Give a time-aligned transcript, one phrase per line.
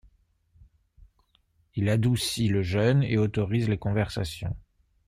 [1.75, 4.57] Il adoucit le jeûne et autorise les conversations.